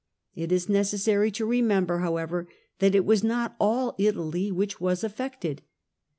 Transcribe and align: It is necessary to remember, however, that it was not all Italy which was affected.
It 0.33 0.51
is 0.51 0.67
necessary 0.67 1.29
to 1.29 1.45
remember, 1.45 1.99
however, 1.99 2.47
that 2.79 2.95
it 2.95 3.05
was 3.05 3.23
not 3.23 3.55
all 3.59 3.93
Italy 3.99 4.51
which 4.51 4.81
was 4.81 5.03
affected. 5.03 5.61